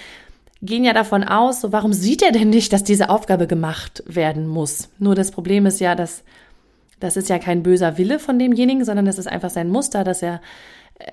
gehen 0.62 0.84
ja 0.84 0.92
davon 0.92 1.24
aus, 1.24 1.60
so 1.60 1.72
warum 1.72 1.92
sieht 1.92 2.22
er 2.22 2.30
denn 2.30 2.50
nicht, 2.50 2.72
dass 2.72 2.84
diese 2.84 3.10
Aufgabe 3.10 3.48
gemacht 3.48 4.04
werden 4.06 4.46
muss? 4.46 4.88
Nur 4.98 5.16
das 5.16 5.32
Problem 5.32 5.66
ist 5.66 5.80
ja, 5.80 5.94
dass 5.94 6.22
das 7.00 7.16
ist 7.16 7.28
ja 7.28 7.40
kein 7.40 7.64
böser 7.64 7.98
Wille 7.98 8.20
von 8.20 8.38
demjenigen, 8.38 8.84
sondern 8.84 9.06
das 9.06 9.18
ist 9.18 9.26
einfach 9.26 9.50
sein 9.50 9.68
Muster, 9.68 10.04
dass 10.04 10.22
er 10.22 10.40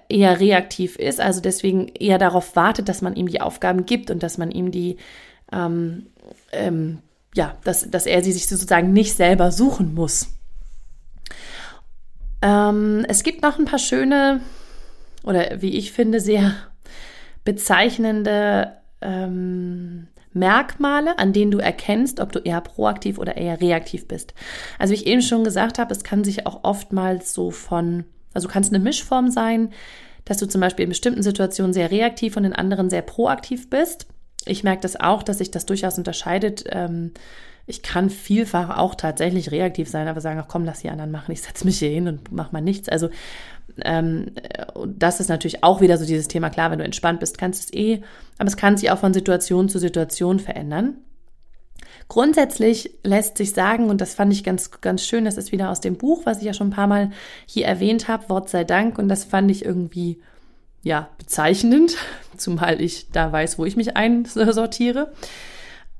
eher 0.07 0.39
reaktiv 0.39 0.95
ist, 0.97 1.19
also 1.19 1.41
deswegen 1.41 1.87
eher 1.87 2.17
darauf 2.17 2.55
wartet, 2.55 2.89
dass 2.89 3.01
man 3.01 3.15
ihm 3.15 3.27
die 3.27 3.41
Aufgaben 3.41 3.85
gibt 3.85 4.11
und 4.11 4.23
dass 4.23 4.37
man 4.37 4.51
ihm 4.51 4.71
die, 4.71 4.97
ähm, 5.51 6.07
ähm, 6.51 6.99
ja, 7.35 7.55
dass, 7.63 7.89
dass 7.89 8.05
er 8.05 8.23
sie 8.23 8.31
sich 8.31 8.47
sozusagen 8.47 8.93
nicht 8.93 9.15
selber 9.15 9.51
suchen 9.51 9.93
muss. 9.93 10.35
Ähm, 12.41 13.05
es 13.07 13.23
gibt 13.23 13.41
noch 13.41 13.59
ein 13.59 13.65
paar 13.65 13.79
schöne 13.79 14.41
oder 15.23 15.61
wie 15.61 15.77
ich 15.77 15.91
finde 15.91 16.19
sehr 16.19 16.55
bezeichnende 17.43 18.77
ähm, 19.01 20.07
Merkmale, 20.33 21.17
an 21.17 21.33
denen 21.33 21.51
du 21.51 21.57
erkennst, 21.57 22.19
ob 22.19 22.31
du 22.31 22.39
eher 22.39 22.61
proaktiv 22.61 23.17
oder 23.17 23.35
eher 23.35 23.59
reaktiv 23.59 24.07
bist. 24.07 24.33
Also 24.77 24.91
wie 24.91 24.95
ich 24.95 25.07
eben 25.07 25.21
schon 25.21 25.43
gesagt 25.43 25.79
habe, 25.79 25.91
es 25.91 26.03
kann 26.03 26.23
sich 26.23 26.45
auch 26.45 26.63
oftmals 26.63 27.33
so 27.33 27.51
von 27.51 28.05
also 28.33 28.47
du 28.47 28.53
kannst 28.53 28.73
eine 28.73 28.83
Mischform 28.83 29.31
sein, 29.31 29.71
dass 30.25 30.37
du 30.37 30.47
zum 30.47 30.61
Beispiel 30.61 30.83
in 30.83 30.89
bestimmten 30.89 31.23
Situationen 31.23 31.73
sehr 31.73 31.91
reaktiv 31.91 32.37
und 32.37 32.45
in 32.45 32.53
anderen 32.53 32.89
sehr 32.89 33.01
proaktiv 33.01 33.69
bist. 33.69 34.07
Ich 34.45 34.63
merke 34.63 34.81
das 34.81 34.99
auch, 34.99 35.23
dass 35.23 35.39
sich 35.39 35.51
das 35.51 35.65
durchaus 35.65 35.97
unterscheidet. 35.97 36.65
Ähm, 36.69 37.11
ich 37.65 37.83
kann 37.83 38.09
vielfach 38.09 38.77
auch 38.77 38.95
tatsächlich 38.95 39.51
reaktiv 39.51 39.89
sein, 39.89 40.07
aber 40.07 40.21
sagen, 40.21 40.39
ach 40.41 40.47
komm, 40.47 40.65
lass 40.65 40.81
die 40.81 40.89
anderen 40.89 41.11
machen, 41.11 41.31
ich 41.31 41.41
setze 41.41 41.65
mich 41.65 41.79
hier 41.79 41.89
hin 41.89 42.07
und 42.07 42.31
mach 42.31 42.51
mal 42.51 42.61
nichts. 42.61 42.89
Also 42.89 43.09
ähm, 43.85 44.31
das 44.87 45.19
ist 45.19 45.29
natürlich 45.29 45.63
auch 45.63 45.79
wieder 45.79 45.97
so 45.97 46.05
dieses 46.05 46.27
Thema, 46.27 46.49
klar, 46.49 46.71
wenn 46.71 46.79
du 46.79 46.85
entspannt 46.85 47.19
bist, 47.19 47.37
kannst 47.37 47.61
du 47.61 47.77
es 47.77 47.79
eh, 47.79 48.01
aber 48.37 48.47
es 48.47 48.57
kann 48.57 48.77
sich 48.77 48.89
auch 48.91 48.97
von 48.97 49.13
Situation 49.13 49.69
zu 49.69 49.77
Situation 49.79 50.39
verändern. 50.39 50.95
Grundsätzlich 52.07 52.91
lässt 53.03 53.37
sich 53.37 53.51
sagen, 53.51 53.89
und 53.89 54.01
das 54.01 54.15
fand 54.15 54.33
ich 54.33 54.43
ganz, 54.43 54.71
ganz 54.81 55.05
schön, 55.05 55.25
das 55.25 55.37
ist 55.37 55.51
wieder 55.51 55.69
aus 55.69 55.81
dem 55.81 55.95
Buch, 55.95 56.21
was 56.25 56.39
ich 56.39 56.45
ja 56.45 56.53
schon 56.53 56.67
ein 56.67 56.71
paar 56.71 56.87
Mal 56.87 57.11
hier 57.45 57.65
erwähnt 57.65 58.07
habe, 58.07 58.29
Wort 58.29 58.49
sei 58.49 58.63
Dank, 58.63 58.97
und 58.97 59.09
das 59.09 59.23
fand 59.23 59.51
ich 59.51 59.63
irgendwie, 59.63 60.19
ja, 60.81 61.09
bezeichnend, 61.17 61.95
zumal 62.37 62.81
ich 62.81 63.09
da 63.11 63.31
weiß, 63.31 63.59
wo 63.59 63.65
ich 63.65 63.75
mich 63.75 63.95
einsortiere. 63.95 65.11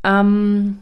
Ähm, 0.04 0.80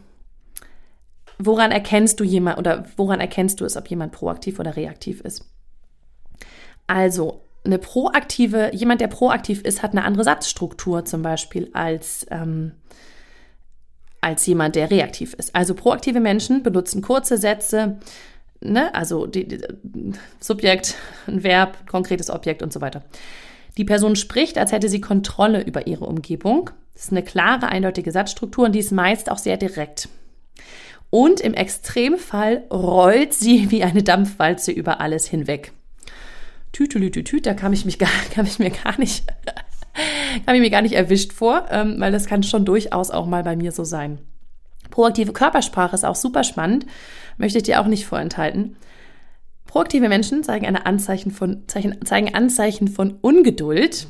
woran 1.38 1.72
erkennst 1.72 2.20
du 2.20 2.24
jemand 2.24 2.58
oder 2.58 2.86
woran 2.96 3.20
erkennst 3.20 3.60
du 3.60 3.64
es, 3.64 3.76
ob 3.76 3.88
jemand 3.88 4.12
proaktiv 4.12 4.58
oder 4.58 4.76
reaktiv 4.76 5.20
ist? 5.20 5.44
Also, 6.86 7.42
eine 7.64 7.78
proaktive, 7.78 8.74
jemand, 8.74 9.00
der 9.00 9.08
proaktiv 9.08 9.62
ist, 9.62 9.82
hat 9.82 9.92
eine 9.92 10.04
andere 10.04 10.24
Satzstruktur 10.24 11.04
zum 11.04 11.22
Beispiel 11.22 11.70
als, 11.74 12.26
ähm, 12.30 12.72
als 14.20 14.46
jemand, 14.46 14.76
der 14.76 14.90
reaktiv 14.90 15.34
ist. 15.34 15.54
Also 15.54 15.74
proaktive 15.74 16.20
Menschen 16.20 16.62
benutzen 16.62 17.02
kurze 17.02 17.38
Sätze, 17.38 17.98
ne? 18.60 18.94
also 18.94 19.26
die, 19.26 19.46
die, 19.46 19.60
Subjekt, 20.40 20.96
ein 21.26 21.42
Verb, 21.42 21.86
konkretes 21.86 22.30
Objekt 22.30 22.62
und 22.62 22.72
so 22.72 22.80
weiter. 22.80 23.04
Die 23.76 23.84
Person 23.84 24.16
spricht, 24.16 24.58
als 24.58 24.72
hätte 24.72 24.88
sie 24.88 25.00
Kontrolle 25.00 25.62
über 25.62 25.86
ihre 25.86 26.04
Umgebung. 26.04 26.70
Das 26.94 27.04
ist 27.04 27.12
eine 27.12 27.22
klare, 27.22 27.68
eindeutige 27.68 28.10
Satzstruktur 28.10 28.64
und 28.64 28.74
die 28.74 28.80
ist 28.80 28.90
meist 28.90 29.30
auch 29.30 29.38
sehr 29.38 29.56
direkt. 29.56 30.08
Und 31.10 31.40
im 31.40 31.54
Extremfall 31.54 32.64
rollt 32.70 33.32
sie 33.32 33.70
wie 33.70 33.84
eine 33.84 34.02
Dampfwalze 34.02 34.72
über 34.72 35.00
alles 35.00 35.26
hinweg. 35.26 35.72
Tütelütütüt, 36.72 37.46
da 37.46 37.54
kam 37.54 37.72
ich, 37.72 37.84
mich 37.84 37.98
gar, 37.98 38.10
kam 38.34 38.46
ich 38.46 38.58
mir 38.58 38.70
gar 38.70 38.98
nicht, 38.98 39.24
kam 40.46 40.54
ich 40.54 40.60
mir 40.60 40.70
gar 40.70 40.82
nicht 40.82 40.94
erwischt 40.94 41.32
vor, 41.32 41.66
ähm, 41.70 41.96
weil 41.98 42.12
das 42.12 42.26
kann 42.26 42.42
schon 42.42 42.64
durchaus 42.64 43.10
auch 43.10 43.26
mal 43.26 43.42
bei 43.42 43.56
mir 43.56 43.72
so 43.72 43.84
sein. 43.84 44.18
Proaktive 44.90 45.32
Körpersprache 45.32 45.94
ist 45.94 46.04
auch 46.04 46.16
super 46.16 46.44
spannend, 46.44 46.86
möchte 47.36 47.58
ich 47.58 47.64
dir 47.64 47.80
auch 47.80 47.86
nicht 47.86 48.06
vorenthalten. 48.06 48.76
Proaktive 49.66 50.08
Menschen 50.08 50.42
zeigen, 50.42 50.66
eine 50.66 50.86
Anzeichen 50.86 51.30
von, 51.30 51.64
zeigen, 51.68 52.04
zeigen 52.04 52.34
Anzeichen 52.34 52.88
von 52.88 53.18
Ungeduld, 53.20 54.08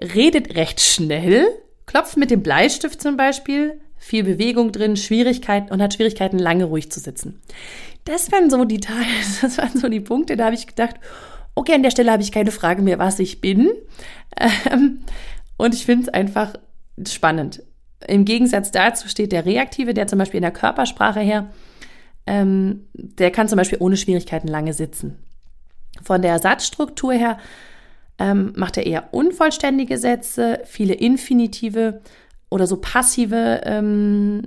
redet 0.00 0.54
recht 0.54 0.80
schnell, 0.80 1.46
klopft 1.86 2.16
mit 2.16 2.30
dem 2.30 2.42
Bleistift 2.42 3.02
zum 3.02 3.16
Beispiel, 3.16 3.80
viel 3.96 4.22
Bewegung 4.22 4.70
drin, 4.70 4.96
Schwierigkeiten 4.96 5.72
und 5.72 5.82
hat 5.82 5.94
Schwierigkeiten, 5.94 6.38
lange 6.38 6.64
ruhig 6.64 6.92
zu 6.92 7.00
sitzen. 7.00 7.40
Das 8.04 8.30
waren 8.32 8.50
so 8.50 8.64
die 8.64 8.80
das 9.42 9.58
waren 9.58 9.76
so 9.76 9.88
die 9.88 10.00
Punkte, 10.00 10.36
da 10.36 10.46
habe 10.46 10.54
ich 10.54 10.66
gedacht, 10.66 10.96
okay, 11.54 11.74
an 11.74 11.82
der 11.82 11.90
Stelle 11.90 12.12
habe 12.12 12.22
ich 12.22 12.32
keine 12.32 12.50
Frage 12.50 12.82
mehr, 12.82 12.98
was 12.98 13.18
ich 13.18 13.40
bin. 13.40 13.70
Ähm, 14.36 15.00
und 15.56 15.74
ich 15.74 15.86
finde 15.86 16.04
es 16.04 16.08
einfach 16.08 16.54
spannend. 17.06 17.62
Im 18.06 18.24
Gegensatz 18.24 18.70
dazu 18.70 19.08
steht 19.08 19.32
der 19.32 19.46
Reaktive, 19.46 19.94
der 19.94 20.06
zum 20.06 20.18
Beispiel 20.18 20.38
in 20.38 20.42
der 20.42 20.50
Körpersprache 20.50 21.20
her, 21.20 21.50
ähm, 22.26 22.86
der 22.94 23.30
kann 23.30 23.48
zum 23.48 23.56
Beispiel 23.56 23.78
ohne 23.80 23.96
Schwierigkeiten 23.96 24.48
lange 24.48 24.72
sitzen. 24.72 25.18
Von 26.02 26.22
der 26.22 26.38
Satzstruktur 26.38 27.12
her 27.12 27.38
ähm, 28.18 28.52
macht 28.56 28.76
er 28.76 28.86
eher 28.86 29.12
unvollständige 29.12 29.98
Sätze, 29.98 30.60
viele 30.64 30.94
Infinitive 30.94 32.00
oder 32.50 32.66
so 32.66 32.76
passive, 32.76 33.62
ähm, 33.64 34.42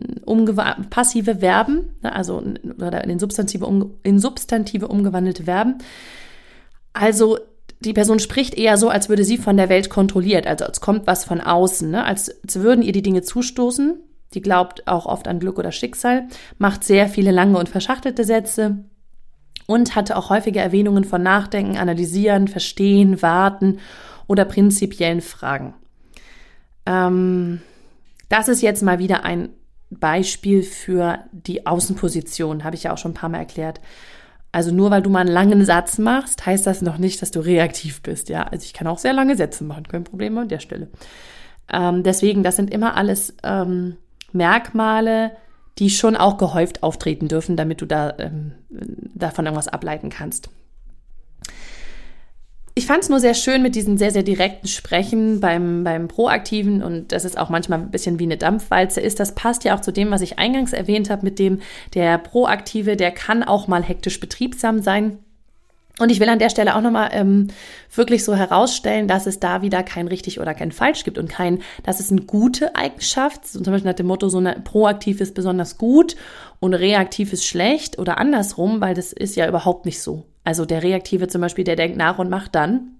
passive 0.90 1.38
Verben, 1.38 1.96
ne, 2.02 2.14
also 2.14 2.42
oder 2.78 3.04
in 3.04 3.20
Substantive, 3.20 3.92
in 4.04 4.20
Substantive 4.20 4.88
umgewandelte 4.88 5.44
Verben. 5.44 5.80
Also 7.00 7.38
die 7.80 7.94
Person 7.94 8.20
spricht 8.20 8.56
eher 8.56 8.78
so, 8.78 8.90
als 8.90 9.08
würde 9.10 9.24
sie 9.24 9.38
von 9.38 9.58
der 9.58 9.70
Welt 9.70 9.90
kontrolliert, 9.90 10.48
also 10.48 10.66
als 10.66 10.82
kommt 10.82 11.06
was 11.06 11.26
von 11.26 11.42
außen, 11.42 11.92
ne? 11.92 12.04
als, 12.06 12.32
als 12.44 12.60
würden 12.60 12.82
ihr 12.82 12.92
die 12.92 13.04
Dinge 13.04 13.22
zustoßen. 13.22 14.02
Die 14.34 14.42
glaubt 14.42 14.88
auch 14.88 15.06
oft 15.06 15.28
an 15.28 15.40
Glück 15.40 15.58
oder 15.58 15.72
Schicksal, 15.72 16.28
macht 16.58 16.84
sehr 16.84 17.08
viele 17.08 17.32
lange 17.32 17.58
und 17.58 17.70
verschachtelte 17.70 18.26
Sätze 18.26 18.84
und 19.68 19.96
hatte 19.96 20.18
auch 20.18 20.30
häufige 20.30 20.60
Erwähnungen 20.60 21.06
von 21.06 21.24
Nachdenken, 21.24 21.78
Analysieren, 21.78 22.48
Verstehen, 22.48 23.22
Warten 23.22 23.80
oder 24.28 24.44
prinzipiellen 24.44 25.22
Fragen. 25.22 25.76
Ähm, 26.86 27.62
das 28.28 28.50
ist 28.50 28.62
jetzt 28.62 28.84
mal 28.84 29.00
wieder 29.00 29.24
ein 29.24 29.50
Beispiel 29.90 30.64
für 30.64 31.20
die 31.32 31.66
Außenposition, 31.66 32.66
habe 32.66 32.76
ich 32.76 32.84
ja 32.84 32.94
auch 32.94 32.98
schon 32.98 33.12
ein 33.12 33.16
paar 33.16 33.30
Mal 33.30 33.40
erklärt. 33.40 33.80
Also 34.52 34.74
nur 34.74 34.92
weil 34.92 35.02
du 35.02 35.10
mal 35.10 35.20
einen 35.20 35.30
langen 35.30 35.66
Satz 35.66 35.98
machst, 35.98 36.46
heißt 36.46 36.66
das 36.66 36.82
noch 36.82 36.98
nicht, 36.98 37.22
dass 37.22 37.32
du 37.32 37.40
reaktiv 37.40 38.02
bist. 38.02 38.30
Ja, 38.30 38.44
also 38.44 38.64
ich 38.64 38.74
kann 38.74 38.88
auch 38.88 38.98
sehr 38.98 39.14
lange 39.14 39.36
Sätze 39.36 39.64
machen, 39.64 39.88
kein 39.88 40.04
Problem 40.04 40.38
an 40.38 40.48
der 40.48 40.60
Stelle. 40.60 40.88
Ähm, 41.72 42.04
deswegen, 42.04 42.44
das 42.44 42.56
sind 42.56 42.72
immer 42.72 42.96
alles 42.96 43.36
ähm, 43.44 43.98
Merkmale, 44.32 45.32
die 45.80 45.90
schon 45.90 46.16
auch 46.16 46.38
gehäuft 46.38 46.82
auftreten 46.82 47.28
dürfen, 47.28 47.56
damit 47.56 47.82
du 47.82 47.86
da 47.86 48.16
ähm, 48.18 48.54
davon 48.70 49.46
irgendwas 49.46 49.68
ableiten 49.68 50.10
kannst. 50.10 50.50
Ich 52.78 52.86
fand 52.86 53.02
es 53.02 53.10
nur 53.10 53.20
sehr 53.20 53.34
schön 53.34 53.64
mit 53.64 53.74
diesem 53.74 53.98
sehr, 53.98 54.12
sehr 54.12 54.22
direkten 54.22 54.68
Sprechen 54.68 55.40
beim, 55.40 55.84
beim 55.84 56.08
Proaktiven 56.08 56.84
und 56.84 57.12
das 57.12 57.26
ist 57.26 57.36
auch 57.36 57.50
manchmal 57.50 57.80
ein 57.80 57.90
bisschen 57.90 58.20
wie 58.20 58.26
eine 58.26 58.38
Dampfwalze 58.38 59.02
ist. 59.02 59.20
Das 59.20 59.34
passt 59.34 59.64
ja 59.64 59.76
auch 59.76 59.82
zu 59.82 59.92
dem, 59.92 60.12
was 60.12 60.22
ich 60.22 60.38
eingangs 60.38 60.74
erwähnt 60.74 61.10
habe, 61.10 61.26
mit 61.26 61.40
dem 61.40 61.62
der 61.96 62.20
Proaktive, 62.20 62.96
der 62.96 63.10
kann 63.10 63.42
auch 63.42 63.68
mal 63.68 63.82
hektisch 63.82 64.20
betriebsam 64.20 64.84
sein. 64.84 65.18
Und 65.98 66.12
ich 66.12 66.20
will 66.20 66.30
an 66.30 66.38
der 66.38 66.52
Stelle 66.52 66.76
auch 66.76 66.82
nochmal 66.82 67.10
ähm, 67.14 67.48
wirklich 67.96 68.24
so 68.24 68.36
herausstellen, 68.36 69.08
dass 69.08 69.26
es 69.26 69.40
da 69.40 69.64
wieder 69.64 69.82
kein 69.82 70.08
richtig 70.08 70.40
oder 70.40 70.54
kein 70.54 70.72
falsch 70.72 71.04
gibt 71.04 71.18
und 71.18 71.30
kein, 71.30 71.64
dass 71.82 72.00
es 72.00 72.12
eine 72.12 72.22
gute 72.22 72.76
Eigenschaft, 72.76 73.48
zum 73.48 73.64
Beispiel 73.64 73.90
nach 73.90 73.96
dem 73.96 74.06
Motto, 74.06 74.30
so 74.30 74.38
eine 74.38 74.62
proaktiv 74.64 75.20
ist 75.20 75.34
besonders 75.34 75.80
gut 75.80 76.16
und 76.60 76.76
reaktiv 76.76 77.34
ist 77.34 77.44
schlecht 77.44 77.98
oder 77.98 78.20
andersrum, 78.20 78.82
weil 78.82 78.94
das 78.94 79.14
ist 79.14 79.36
ja 79.36 79.48
überhaupt 79.48 79.88
nicht 79.88 80.00
so. 80.00 80.26
Also 80.48 80.64
der 80.64 80.82
Reaktive 80.82 81.28
zum 81.28 81.42
Beispiel, 81.42 81.66
der 81.66 81.76
denkt 81.76 81.98
nach 81.98 82.20
und 82.20 82.30
macht 82.30 82.56
dann 82.56 82.96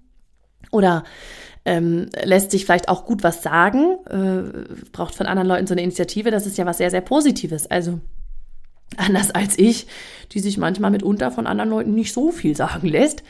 oder 0.70 1.02
ähm, 1.64 2.10
lässt 2.22 2.50
sich 2.50 2.66
vielleicht 2.66 2.90
auch 2.90 3.06
gut 3.06 3.22
was 3.22 3.42
sagen, 3.42 3.96
äh, 4.10 4.74
braucht 4.92 5.14
von 5.14 5.24
anderen 5.26 5.48
Leuten 5.48 5.66
so 5.66 5.72
eine 5.72 5.80
Initiative, 5.80 6.30
das 6.30 6.46
ist 6.46 6.58
ja 6.58 6.66
was 6.66 6.76
sehr, 6.76 6.90
sehr 6.90 7.00
Positives. 7.00 7.66
Also 7.66 8.00
Anders 8.98 9.30
als 9.30 9.58
ich, 9.58 9.86
die 10.32 10.40
sich 10.40 10.58
manchmal 10.58 10.90
mitunter 10.90 11.30
von 11.30 11.46
anderen 11.46 11.70
Leuten 11.70 11.94
nicht 11.94 12.12
so 12.12 12.32
viel 12.32 12.54
sagen 12.54 12.86
lässt. 12.88 13.22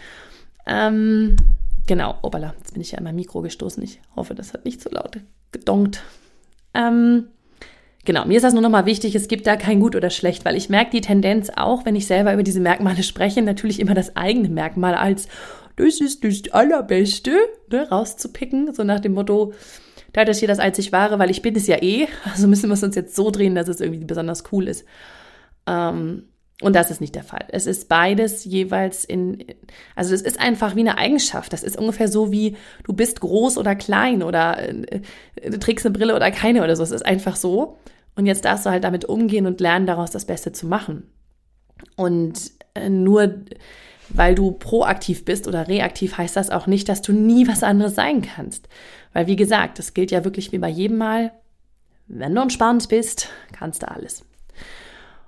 Ähm, 0.66 1.36
genau, 1.86 2.16
obala, 2.22 2.54
jetzt 2.58 2.72
bin 2.72 2.82
ich 2.82 2.92
ja 2.92 2.98
in 2.98 3.04
mein 3.04 3.16
Mikro 3.16 3.42
gestoßen. 3.42 3.82
Ich 3.84 4.00
hoffe, 4.16 4.34
das 4.34 4.52
hat 4.52 4.64
nicht 4.64 4.80
so 4.80 4.90
laut 4.90 5.18
gedonkt. 5.52 6.02
Ähm, 6.74 7.28
genau, 8.08 8.24
mir 8.24 8.38
ist 8.38 8.42
das 8.42 8.54
nur 8.54 8.62
nochmal 8.62 8.86
wichtig, 8.86 9.14
es 9.14 9.28
gibt 9.28 9.46
da 9.46 9.56
kein 9.56 9.80
Gut 9.80 9.94
oder 9.94 10.08
Schlecht, 10.08 10.46
weil 10.46 10.56
ich 10.56 10.70
merke 10.70 10.92
die 10.92 11.02
Tendenz 11.02 11.50
auch, 11.54 11.84
wenn 11.84 11.94
ich 11.94 12.06
selber 12.06 12.32
über 12.32 12.42
diese 12.42 12.58
Merkmale 12.58 13.02
spreche, 13.02 13.42
natürlich 13.42 13.78
immer 13.80 13.92
das 13.92 14.16
eigene 14.16 14.48
Merkmal 14.48 14.94
als 14.94 15.28
das 15.76 16.00
ist 16.00 16.24
das 16.24 16.50
Allerbeste 16.52 17.32
ne, 17.70 17.86
rauszupicken, 17.86 18.72
so 18.72 18.82
nach 18.82 19.00
dem 19.00 19.12
Motto, 19.12 19.52
da 20.14 20.22
ist 20.22 20.38
hier 20.38 20.48
das 20.48 20.58
einzig 20.58 20.90
Wahre, 20.90 21.18
weil 21.18 21.30
ich 21.30 21.42
bin 21.42 21.54
es 21.54 21.66
ja 21.66 21.82
eh, 21.82 22.08
also 22.24 22.48
müssen 22.48 22.70
wir 22.70 22.74
es 22.74 22.82
uns 22.82 22.96
jetzt 22.96 23.14
so 23.14 23.30
drehen, 23.30 23.54
dass 23.54 23.68
es 23.68 23.82
irgendwie 23.82 24.06
besonders 24.06 24.42
cool 24.52 24.68
ist. 24.68 24.86
Ähm, 25.66 26.24
und 26.62 26.74
das 26.74 26.90
ist 26.90 27.02
nicht 27.02 27.14
der 27.14 27.24
Fall. 27.24 27.44
Es 27.48 27.66
ist 27.66 27.90
beides 27.90 28.46
jeweils 28.46 29.04
in, 29.04 29.44
also 29.94 30.14
es 30.14 30.22
ist 30.22 30.40
einfach 30.40 30.74
wie 30.74 30.80
eine 30.80 30.96
Eigenschaft. 30.96 31.52
Das 31.52 31.62
ist 31.62 31.76
ungefähr 31.76 32.08
so 32.08 32.32
wie 32.32 32.56
du 32.84 32.94
bist 32.94 33.20
groß 33.20 33.58
oder 33.58 33.76
klein 33.76 34.22
oder 34.22 34.58
äh, 34.66 35.02
du 35.48 35.58
trägst 35.58 35.84
eine 35.84 35.92
Brille 35.92 36.16
oder 36.16 36.30
keine 36.30 36.64
oder 36.64 36.74
so. 36.74 36.82
Es 36.82 36.90
ist 36.90 37.04
einfach 37.04 37.36
so. 37.36 37.76
Und 38.18 38.26
jetzt 38.26 38.44
darfst 38.44 38.66
du 38.66 38.70
halt 38.70 38.82
damit 38.82 39.04
umgehen 39.04 39.46
und 39.46 39.60
lernen, 39.60 39.86
daraus 39.86 40.10
das 40.10 40.24
Beste 40.24 40.50
zu 40.50 40.66
machen. 40.66 41.04
Und 41.94 42.50
äh, 42.74 42.88
nur 42.88 43.32
weil 44.08 44.34
du 44.34 44.50
proaktiv 44.50 45.24
bist 45.24 45.46
oder 45.46 45.68
reaktiv, 45.68 46.18
heißt 46.18 46.34
das 46.34 46.50
auch 46.50 46.66
nicht, 46.66 46.88
dass 46.88 47.00
du 47.00 47.12
nie 47.12 47.46
was 47.46 47.62
anderes 47.62 47.94
sein 47.94 48.22
kannst. 48.22 48.68
Weil 49.12 49.28
wie 49.28 49.36
gesagt, 49.36 49.78
das 49.78 49.94
gilt 49.94 50.10
ja 50.10 50.24
wirklich 50.24 50.50
wie 50.50 50.58
bei 50.58 50.68
jedem 50.68 50.96
Mal. 50.98 51.30
Wenn 52.08 52.34
du 52.34 52.42
entspannt 52.42 52.88
bist, 52.88 53.28
kannst 53.52 53.82
du 53.82 53.88
alles. 53.88 54.24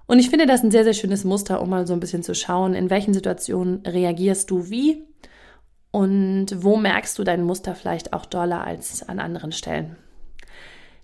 Und 0.06 0.18
ich 0.18 0.28
finde 0.28 0.47
das 0.47 0.64
ein 0.64 0.73
sehr, 0.73 0.82
sehr 0.82 0.94
schönes 0.94 1.23
Muster, 1.23 1.62
um 1.62 1.70
mal 1.70 1.87
so 1.87 1.92
ein 1.92 2.00
bisschen 2.00 2.25
zu 2.25 2.35
schauen, 2.35 2.75
in 2.75 2.90
welchen 2.90 3.14
Situationen 3.14 3.87
reagierst 3.87 4.50
du 4.50 4.68
wie 4.68 5.04
und 5.92 6.47
wo 6.56 6.76
merkst 6.76 7.16
du 7.16 7.23
dein 7.23 7.44
Muster 7.44 7.76
vielleicht 7.76 8.12
auch 8.12 8.26
doller 8.26 8.64
als 8.64 9.09
an 9.09 9.20
anderen 9.20 9.52
Stellen. 9.52 9.94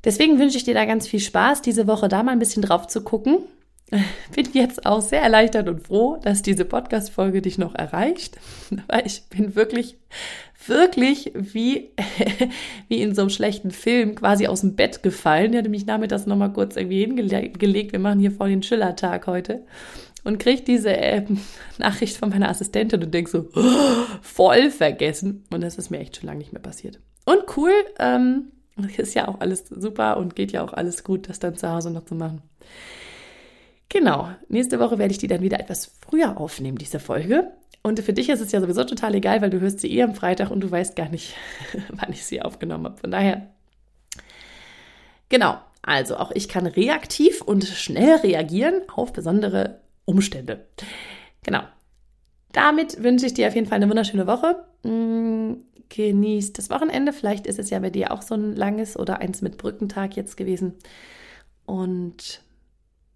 Deswegen 0.07 0.39
wünsche 0.39 0.57
ich 0.57 0.65
dir 0.65 0.73
da 0.73 0.85
ganz 0.85 1.09
viel 1.09 1.19
Spaß, 1.19 1.63
diese 1.63 1.89
Woche 1.89 2.09
da 2.09 2.23
mal 2.23 2.31
ein 2.31 2.39
bisschen 2.39 2.63
drauf 2.63 2.87
zu 2.87 3.03
gucken. 3.03 3.41
Bin 4.35 4.49
jetzt 4.53 4.87
auch 4.87 5.03
sehr 5.03 5.21
erleichtert 5.21 5.69
und 5.69 5.87
froh, 5.87 6.19
dass 6.23 6.43
diese 6.43 6.65
Podcast-Folge 6.65 7.43
dich 7.43 7.59
noch 7.59 7.75
erreicht, 7.75 8.39
weil 8.87 9.05
ich 9.05 9.25
bin 9.29 9.55
wirklich 9.55 9.99
wirklich 10.67 11.33
wie, 11.35 11.91
wie 12.89 13.03
in 13.03 13.15
so 13.15 13.23
einem 13.23 13.31
schlechten 13.31 13.73
Film 13.73 14.15
quasi 14.15 14.47
aus 14.47 14.61
dem 14.61 14.77
Bett 14.77 15.03
gefallen. 15.03 15.53
Ich 15.53 15.59
hatte 15.59 15.69
mich 15.69 15.87
nachmittags 15.87 16.27
nochmal 16.27 16.53
kurz 16.53 16.77
irgendwie 16.77 17.01
hingelegt. 17.01 17.93
Wir 17.93 17.99
machen 17.99 18.21
hier 18.21 18.33
vor 18.33 18.49
den 18.49 18.63
Schillertag 18.63 19.27
heute. 19.27 19.65
Und 20.25 20.39
kriege 20.39 20.63
diese 20.63 20.91
äh, 20.97 21.25
Nachricht 21.79 22.17
von 22.17 22.31
meiner 22.31 22.49
Assistentin 22.49 23.03
und 23.03 23.15
denk 23.15 23.29
so, 23.29 23.49
oh, 23.55 23.63
voll 24.23 24.71
vergessen. 24.71 25.45
Und 25.53 25.63
das 25.63 25.79
ist 25.79 25.91
mir 25.91 25.99
echt 25.99 26.17
schon 26.17 26.27
lange 26.27 26.39
nicht 26.39 26.53
mehr 26.53 26.63
passiert. 26.63 26.99
Und 27.25 27.57
cool, 27.57 27.73
ähm, 28.01 28.53
ist 28.97 29.15
ja 29.15 29.29
auch 29.29 29.41
alles 29.41 29.67
super 29.69 30.17
und 30.17 30.37
geht 30.37 30.53
ja 30.53 30.63
auch 30.63 30.73
alles 30.73 31.05
gut, 31.05 31.29
das 31.29 31.39
dann 31.39 31.57
zu 31.57 31.71
Hause 31.71 31.91
noch 31.91 32.05
zu 32.05 32.15
machen. 32.15 32.43
Genau, 33.89 34.29
nächste 34.49 34.81
Woche 34.81 34.99
werde 34.99 35.13
ich 35.13 35.19
die 35.19 35.29
dann 35.29 35.43
wieder 35.43 35.61
etwas 35.61 35.93
früher 36.01 36.39
aufnehmen, 36.39 36.77
diese 36.77 36.99
Folge. 36.99 37.53
Und 37.83 38.01
für 38.01 38.13
dich 38.13 38.29
ist 38.29 38.41
es 38.41 38.51
ja 38.51 38.61
sowieso 38.61 38.83
total 38.83 39.15
egal, 39.15 39.41
weil 39.41 39.51
du 39.51 39.61
hörst 39.61 39.81
sie 39.81 39.93
eh 39.93 40.03
am 40.03 40.15
Freitag 40.15 40.51
und 40.51 40.61
du 40.61 40.71
weißt 40.71 40.97
gar 40.97 41.09
nicht, 41.09 41.35
wann 41.91 42.13
ich 42.13 42.25
sie 42.25 42.43
aufgenommen 42.43 42.85
habe. 42.87 42.97
Von 42.97 43.13
daher, 43.13 43.49
genau, 45.29 45.59
also 45.83 46.17
auch 46.17 46.33
ich 46.33 46.49
kann 46.49 46.67
reaktiv 46.67 47.43
und 47.43 47.65
schnell 47.65 48.17
reagieren 48.17 48.83
auf 48.93 49.13
besondere 49.13 49.81
Umstände. 50.05 50.67
Genau. 51.45 51.63
Damit 52.53 53.05
wünsche 53.05 53.27
ich 53.27 53.35
dir 53.35 53.47
auf 53.47 53.55
jeden 53.55 53.69
Fall 53.69 53.77
eine 53.77 53.89
wunderschöne 53.89 54.27
Woche. 54.27 54.65
Genießt 55.89 56.59
das 56.59 56.71
Wochenende. 56.71 57.13
Vielleicht 57.13 57.47
ist 57.47 57.59
es 57.59 57.71
ja 57.71 57.79
bei 57.79 57.91
dir 57.91 58.13
auch 58.13 58.23
so 58.23 58.35
ein 58.35 58.55
langes 58.55 58.99
oder 58.99 59.21
eins 59.21 59.43
mit 59.43 59.59
Brückentag 59.59 60.17
jetzt 60.17 60.37
gewesen. 60.37 60.75
Und 61.65 62.43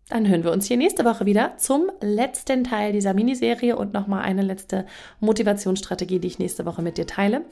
dann 0.09 0.29
hören 0.29 0.45
wir 0.45 0.53
uns 0.53 0.67
hier 0.67 0.77
nächste 0.77 1.05
Woche 1.05 1.25
wieder 1.25 1.57
zum 1.57 1.91
letzten 2.01 2.65
Teil 2.65 2.93
dieser 2.93 3.15
Miniserie 3.15 3.77
und 3.77 3.93
nochmal 3.93 4.23
eine 4.23 4.43
letzte 4.43 4.87
Motivationsstrategie, 5.21 6.19
die 6.19 6.29
ich 6.29 6.39
nächste 6.39 6.67
Woche 6.67 6.83
mit 6.83 6.99
dir 6.99 7.07
teile. 7.07 7.43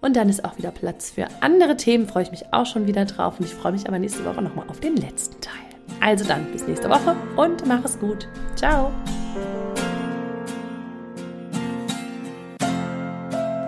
Und 0.00 0.16
dann 0.16 0.28
ist 0.28 0.44
auch 0.44 0.58
wieder 0.58 0.70
Platz 0.70 1.10
für 1.10 1.26
andere 1.40 1.76
Themen, 1.76 2.06
freue 2.06 2.24
ich 2.24 2.30
mich 2.30 2.52
auch 2.52 2.66
schon 2.66 2.86
wieder 2.86 3.04
drauf 3.04 3.38
und 3.38 3.46
ich 3.46 3.54
freue 3.54 3.72
mich 3.72 3.86
aber 3.88 3.98
nächste 3.98 4.24
Woche 4.24 4.42
nochmal 4.42 4.68
auf 4.68 4.80
den 4.80 4.96
letzten 4.96 5.40
Teil. 5.40 5.54
Also 6.00 6.24
dann, 6.24 6.50
bis 6.52 6.66
nächste 6.66 6.88
Woche 6.88 7.16
und 7.36 7.66
mach 7.66 7.84
es 7.84 7.98
gut. 7.98 8.28
Ciao. 8.56 8.92